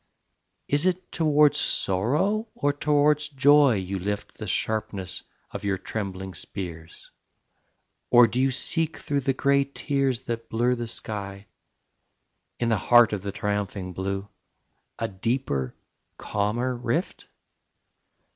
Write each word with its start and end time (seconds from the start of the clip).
"Is 0.67 0.87
it 0.87 1.11
towards 1.11 1.59
sorrow 1.59 2.47
or 2.55 2.73
towards 2.73 3.29
joy 3.29 3.75
you 3.75 3.99
lift 3.99 4.39
The 4.39 4.47
sharpness 4.47 5.21
of 5.51 5.63
your 5.63 5.77
trembling 5.77 6.33
spears? 6.33 7.11
Or 8.09 8.25
do 8.25 8.41
you 8.41 8.49
seek, 8.49 8.97
through 8.97 9.19
the 9.19 9.33
grey 9.33 9.63
tears 9.63 10.23
That 10.23 10.49
blur 10.49 10.73
the 10.73 10.87
sky, 10.87 11.45
in 12.59 12.69
the 12.69 12.77
heart 12.77 13.13
of 13.13 13.21
the 13.21 13.31
triumphing 13.31 13.93
blue, 13.93 14.27
A 14.97 15.07
deeper, 15.07 15.75
calmer 16.17 16.75
rift?" 16.75 17.27